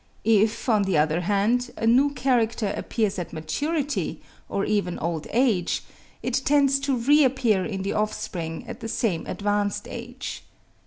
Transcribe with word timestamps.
If, 0.25 0.67
on 0.67 0.81
the 0.85 0.97
other 0.97 1.21
hand, 1.21 1.69
a 1.77 1.85
new 1.85 2.09
character 2.09 2.73
appears 2.75 3.19
at 3.19 3.31
maturity, 3.31 4.19
or 4.49 4.65
even 4.65 4.95
during 4.95 4.99
old 5.05 5.27
age, 5.29 5.83
it 6.23 6.41
tends 6.43 6.79
to 6.79 6.97
reappear 6.97 7.63
in 7.65 7.83
the 7.83 7.93
offspring 7.93 8.65
at 8.67 8.79
the 8.79 8.89
same 8.89 9.27
advanced 9.27 9.87
age. 9.87 10.43